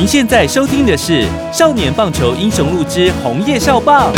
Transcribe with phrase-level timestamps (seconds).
[0.00, 4.10] 您现在收听的是《少年棒球英雄录之红叶少棒》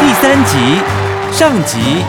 [0.00, 0.82] 第三集
[1.32, 2.04] 上集。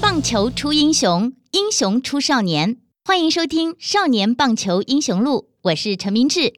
[0.00, 2.78] 棒球出英雄，英雄出少年。
[3.04, 6.54] 欢迎收听《少年棒球英雄录》，我是陈明志。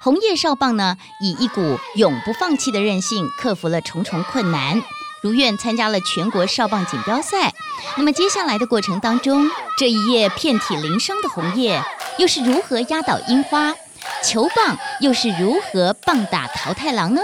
[0.00, 4.80] 红叶少棒呢，以一股永不放弃的韧性，克服了重重困难。
[5.28, 7.52] 如愿参加了全国少棒锦标赛。
[7.98, 11.82] 那么接下来的过程当中，这一夜遍体鳞伤的红叶
[12.18, 13.74] 又是如何压倒樱花？
[14.24, 17.20] 球棒又是如何棒打桃太郎呢？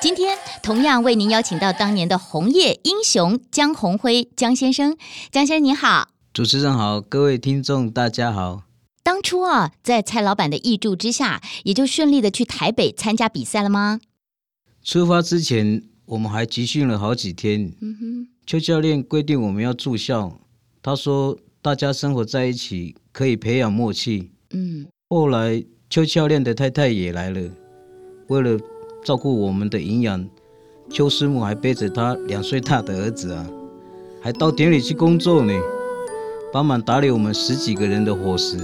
[0.00, 4.96] 今天同样为您邀请到当年的红叶英雄江宏辉江先生。
[5.32, 8.62] 江先生你好，主持人好，各位听众大家好。
[9.02, 13.98] 当初啊，在蔡老板的挹助之下，也就顺利的去台北参加比赛了吗？
[14.84, 15.82] 出发之前。
[16.12, 17.72] 我们还集训了好几天。
[17.80, 20.38] 嗯哼，邱教练规定我们要住校。
[20.82, 24.30] 他说，大家生活在一起可以培养默契。
[24.52, 27.40] 嗯，后来邱教练的太太也来了，
[28.26, 28.60] 为了
[29.02, 30.28] 照顾我们的营养，
[30.90, 33.48] 邱师母还背着他两岁大的儿子啊，
[34.20, 35.54] 还到田里去工作呢，
[36.52, 38.58] 帮忙打理我们十几个人的伙食，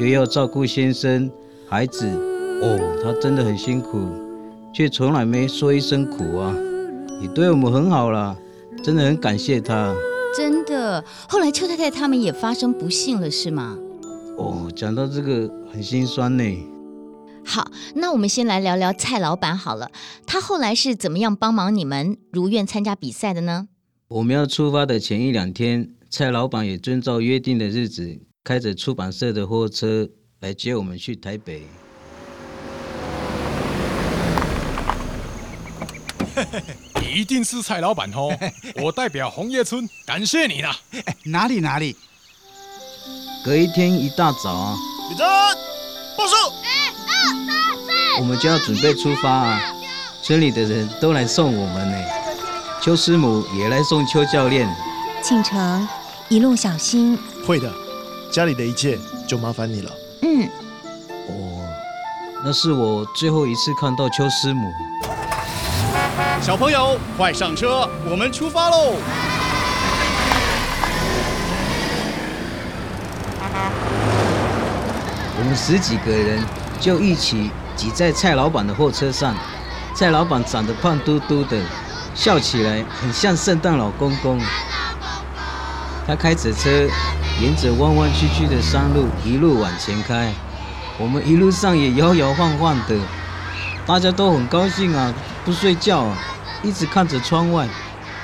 [0.00, 1.30] 又要照顾先生、
[1.68, 2.04] 孩子。
[2.62, 4.08] 哦，他真的很辛苦，
[4.74, 6.52] 却从来没说一声苦啊。
[7.20, 8.34] 你对我们很好啦，
[8.82, 9.94] 真的很感谢他。
[10.34, 13.76] 真的，后来邱太太他们也发生不幸了，是吗？
[14.38, 16.66] 哦，讲到这个很心酸呢。
[17.44, 19.90] 好，那我们先来聊聊蔡老板好了。
[20.24, 23.68] 他后来是怎么样帮忙你们如愿参加比赛的呢？
[24.08, 30.08] 我们要出发的前一两天，蔡老板也遵照约定的日子，开着出版社的货车
[30.40, 31.64] 来接我们去台北。
[37.10, 38.30] 一定是蔡老板哦！
[38.82, 40.76] 我代表红叶村感谢你啦。
[41.24, 41.96] 哪里哪里？
[43.44, 44.76] 隔一天一大早啊，
[45.10, 45.26] 李真，
[46.16, 46.34] 报数。
[48.18, 49.60] 我们就要准备出发啊！
[50.22, 51.96] 村里的人都来送我们呢。
[52.82, 54.68] 邱师母也来送邱教练。
[55.22, 55.88] 庆城，
[56.28, 57.18] 一路小心。
[57.46, 57.72] 会的，
[58.30, 59.92] 家里的一切就麻烦你了。
[60.22, 60.48] 嗯。
[61.28, 61.66] 哦，
[62.44, 64.70] 那是我最后一次看到邱师母。
[66.42, 68.94] 小朋友，快上车，我们出发喽！
[75.38, 76.42] 我们十几个人
[76.80, 79.34] 就一起挤在蔡老板的货车上。
[79.94, 81.58] 蔡老板长得胖嘟嘟的，
[82.14, 84.40] 笑起来很像圣诞老公公。
[86.06, 86.70] 他开着车，
[87.38, 90.32] 沿着弯弯曲曲的山路一路往前开。
[90.98, 92.96] 我们一路上也摇摇晃晃的，
[93.84, 95.12] 大家都很高兴啊，
[95.44, 96.16] 不睡觉啊。
[96.62, 97.66] 一直看着窗外，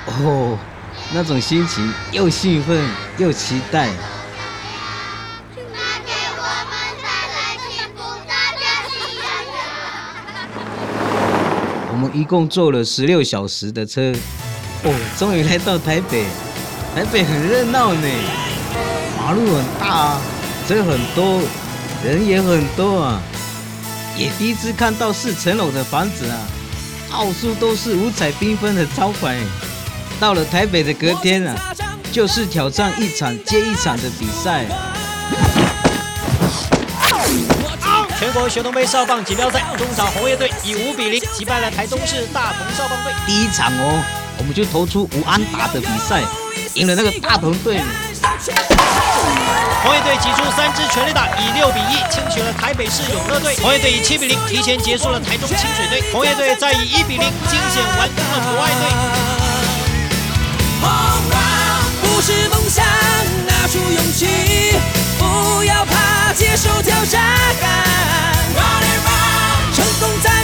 [0.05, 0.57] 哦，
[1.11, 2.87] 那种心情又兴奋
[3.17, 3.89] 又期待。
[11.89, 14.13] 我们一共坐了十六小时的车，
[14.83, 16.25] 哦，终于来到台北。
[16.93, 18.07] 台北很热闹呢，
[19.17, 20.21] 马路很大，啊
[20.67, 21.41] 车很多，
[22.03, 23.21] 人也很多啊。
[24.15, 26.37] 也第一次看到四层楼的房子啊。
[27.09, 29.37] 到处都是五彩缤纷的招牌。
[30.19, 31.55] 到了台北的隔天啊，
[32.11, 34.65] 就是挑战一场接一场的比赛。
[38.19, 43.13] 全国学童杯少棒锦标赛，中场红叶队以五比零击败了台中市大同少棒队。
[43.27, 44.03] 第一场哦，
[44.39, 46.23] 我们就投出吴安达的比赛，
[46.73, 47.79] 赢了那个大同队。
[49.83, 53.55] 红叶队挤出三支全垒打，以六比一轻取了台北市永乐队。
[53.61, 56.01] 红叶队以七比零提前结束了台中清水队。
[56.11, 58.83] 红叶队再以一比零惊险完封了国外队。
[62.01, 62.83] 不是梦想，
[63.45, 64.79] 拿出勇气，
[65.19, 67.21] 不要怕接受挑战。
[69.75, 70.36] 成功在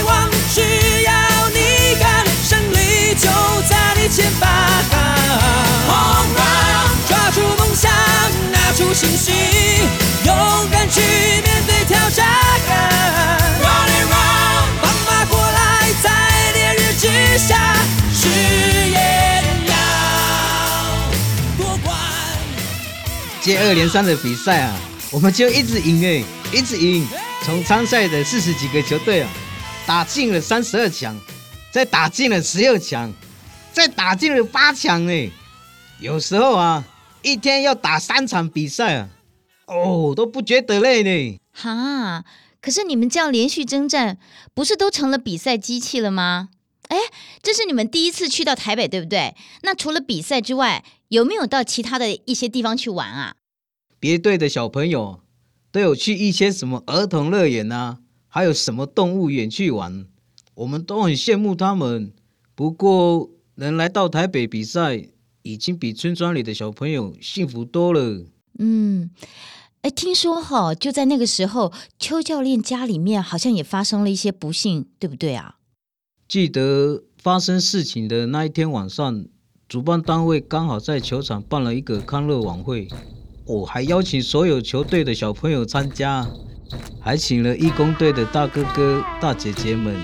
[23.44, 24.74] 接二连三的比赛啊，
[25.12, 27.06] 我们就一直赢哎，一直赢。
[27.42, 29.30] 从参赛的四十几个球队啊，
[29.86, 31.14] 打进了三十二强，
[31.70, 33.12] 再打进了十六强，
[33.70, 35.28] 再打进了八强哎。
[36.00, 36.82] 有时候啊，
[37.20, 39.10] 一天要打三场比赛啊，
[39.66, 41.38] 哦，都不觉得累呢。
[41.52, 42.24] 哈，
[42.62, 44.16] 可是你们这样连续征战，
[44.54, 46.48] 不是都成了比赛机器了吗？
[46.88, 46.96] 哎，
[47.42, 49.34] 这是你们第一次去到台北，对不对？
[49.62, 50.82] 那除了比赛之外，
[51.14, 53.36] 有没有到其他的一些地方去玩啊？
[54.00, 55.20] 别队的小朋友
[55.70, 60.06] 都有去一些什么儿童乐园啊，还有什么动物园去玩，
[60.54, 62.12] 我们都很羡慕他们。
[62.56, 65.08] 不过能来到台北比赛，
[65.42, 68.26] 已经比村庄里的小朋友幸福多了。
[68.58, 69.10] 嗯，
[69.82, 75.58] 哎，听说哈，就在那个时候，邱教练家里面好像也发生了一些不幸，对不对啊？
[76.26, 79.26] 记得发生事情的那一天晚上，
[79.66, 82.86] 主办单位刚好在球场办了一个康乐晚会，
[83.46, 86.26] 我还邀请所有球队的小朋友参加，
[87.00, 89.96] 还请了义工队的大哥哥、大姐姐们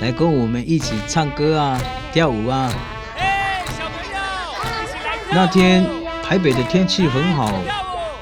[0.00, 1.80] 来跟我们一起唱歌啊、
[2.12, 2.70] 跳舞啊。
[5.30, 5.86] 那天
[6.22, 7.52] 台北的天气很好，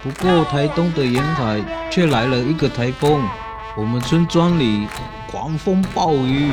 [0.03, 3.27] 不过台东的沿海却来了一个台风，
[3.77, 4.87] 我们村庄里
[5.27, 6.51] 狂风暴雨。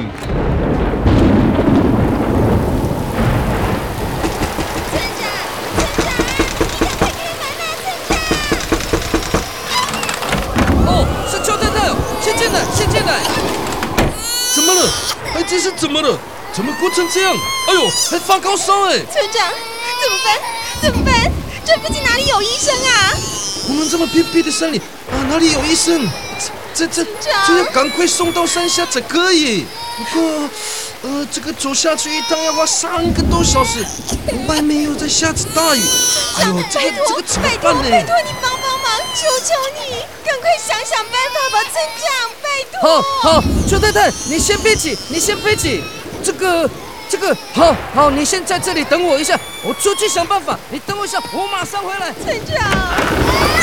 [15.53, 16.17] 这是怎么了？
[16.51, 17.31] 怎么哭成这样？
[17.67, 18.97] 哎呦，还发高烧哎！
[19.05, 19.53] 村长，
[20.01, 20.39] 怎么办？
[20.81, 21.31] 怎么办？
[21.63, 23.13] 这附近哪里有医生啊？
[23.69, 26.09] 我们这么偏僻的山里啊，哪里有医生？
[26.73, 27.05] 这这
[27.45, 29.67] 这要赶快送到山下才可以。
[29.95, 30.49] 不过，
[31.03, 33.85] 呃，这个走下去一趟要花三个多小时，
[34.47, 35.83] 外面又在下着大雨。
[36.39, 37.83] 哎呦，这个这个怎么办呢？
[37.91, 42.12] 拜托你帮帮忙，求求你，赶快想想办法吧，村长。
[42.83, 45.81] 好，好，邱太太，你先别急，你先别急。
[46.21, 46.69] 这个，
[47.09, 50.59] 这个，好好，你先在这里等我一下，我出去想办法。
[50.69, 52.11] 你等我一下，我马上回来。
[52.11, 53.62] 村长。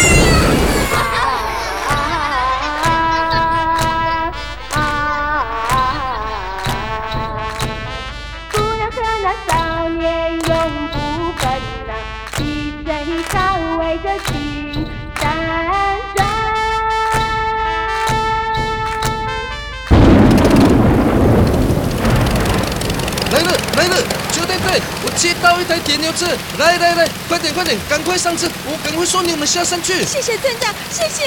[25.20, 26.26] 我接到一台铁牛车，
[26.56, 30.02] 来来来，快点快点，赶快上车，我赶快送你们下山去。
[30.02, 31.26] 谢谢村长，谢谢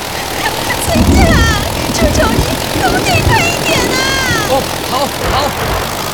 [0.88, 1.36] 村长，
[1.92, 2.40] 求求你，
[2.80, 4.00] 可不可以快一点啊？
[4.48, 4.96] 哦，好，
[5.36, 6.05] 好。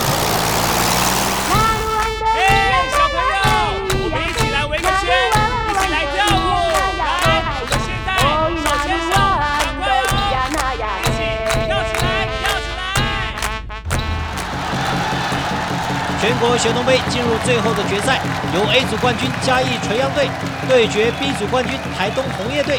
[16.22, 18.22] 全国学农杯进入最后的决赛，
[18.54, 20.30] 由 A 组冠军嘉义垂杨队
[20.68, 22.78] 对决 B 组冠军台东红叶队，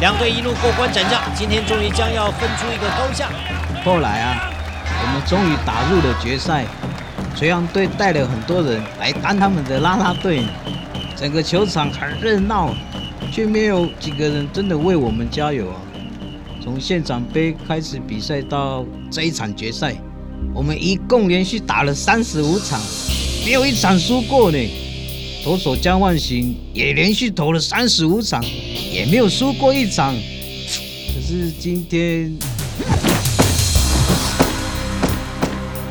[0.00, 3.30] 两队一路过关斩将，今天终于将要分出一个高下。
[3.82, 4.52] 后来啊，
[5.00, 6.66] 我们终于打入了决赛，
[7.34, 10.44] 垂杨队带了很多人来当他们的啦啦队，
[11.16, 12.74] 整个球场很热闹，
[13.32, 15.80] 却没有几个人真的为我们加油啊。
[16.62, 19.94] 从现场杯开始比赛到这一场决赛。
[20.54, 22.80] 我们一共连续打了三十五场，
[23.44, 24.58] 没有一场输过呢。
[25.42, 28.42] 投手江万行也连续投了三十五场，
[28.92, 30.14] 也没有输过一场。
[30.14, 32.32] 可是今天，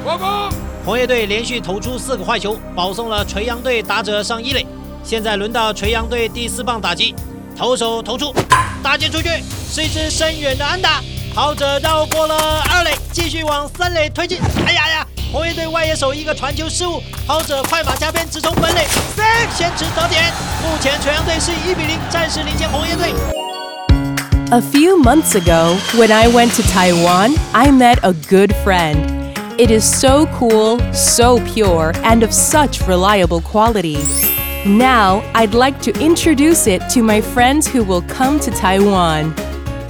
[0.05, 0.49] 报告，
[0.85, 4.65] 红叶队连续投出四个坏球，保送了垂杨队打者上一垒。
[5.03, 7.13] 现在轮到垂杨队第四棒打击，
[7.55, 8.33] 投手投出，
[8.81, 9.27] 打击出去，
[9.69, 11.03] 是一支深远的安打。
[11.34, 12.34] 跑者绕过了
[12.70, 14.38] 二垒，继续往三垒推进。
[14.66, 15.06] 哎呀呀！
[15.30, 18.86] 红叶队外野手一个传球失误，跑者快马加鞭直冲本垒，
[19.54, 20.32] 先持得点。
[20.62, 23.12] 目前垂杨队是以一比零暂时领先红叶队。
[24.50, 28.96] A few months ago, when I went to Taiwan, I met a good friend.
[29.58, 33.98] It is so cool, so pure, and of such reliable quality.
[34.64, 39.34] Now, I'd like to introduce it to my friends who will come to Taiwan.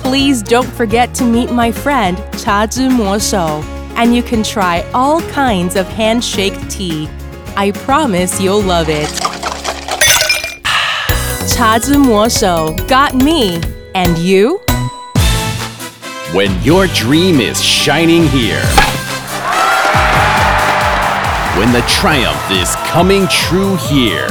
[0.03, 3.63] Please don't forget to meet my friend Cha Zhi Mo Shou,
[3.95, 7.09] and you can try all kinds of handshake tea.
[7.55, 9.07] I promise you'll love it.
[11.55, 13.61] Cha Zhi Mo Shou got me,
[13.95, 14.59] and you?
[16.33, 18.61] When your dream is shining here.
[21.57, 24.27] When the triumph is coming true here.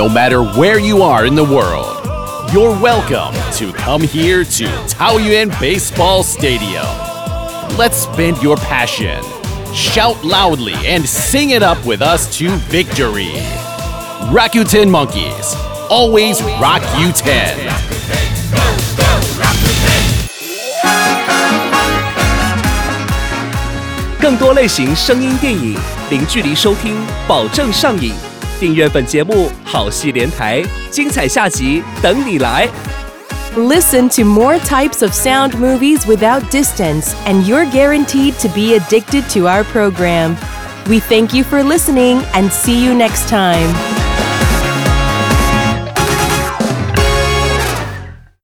[0.00, 1.92] no matter where you are in the world.
[2.52, 6.86] You're welcome to come here to Taoyuan Baseball Stadium.
[7.76, 9.22] Let's spend your passion.
[9.74, 13.32] Shout loudly and sing it up with us to victory.
[14.30, 15.54] Rakuten Monkeys,
[15.90, 17.72] always rock you 10.
[24.18, 25.78] 更多类型声音电影，
[26.10, 26.96] 零距离收听，
[27.28, 28.12] 保证上瘾。
[28.60, 32.68] 订阅本节目，好戏连台，精彩下集等你来。
[33.56, 39.48] Listen to more types of sound movies without distance, and you're guaranteed to be addicted to
[39.48, 40.36] our program.
[40.88, 43.99] We thank you for listening and see you next time.